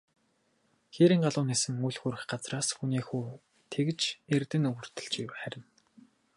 Хээрийн 0.93 1.21
галуу 1.25 1.45
нисэн 1.49 1.75
үл 1.87 1.97
хүрэх 1.99 2.23
газраас, 2.31 2.67
хүний 2.77 3.03
хүү 3.07 3.23
тэгж 3.71 4.01
эрдэнэ 4.35 4.67
өвөртөлж 4.71 5.13
харина. 5.41 5.67